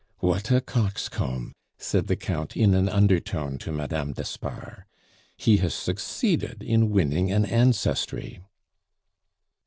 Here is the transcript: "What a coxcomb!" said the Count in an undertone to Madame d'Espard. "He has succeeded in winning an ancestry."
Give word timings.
"What 0.17 0.49
a 0.49 0.61
coxcomb!" 0.61 1.53
said 1.77 2.07
the 2.07 2.15
Count 2.15 2.57
in 2.57 2.73
an 2.73 2.89
undertone 2.89 3.59
to 3.59 3.71
Madame 3.71 4.13
d'Espard. 4.13 4.85
"He 5.37 5.57
has 5.57 5.75
succeeded 5.75 6.63
in 6.63 6.89
winning 6.89 7.31
an 7.31 7.45
ancestry." 7.45 8.39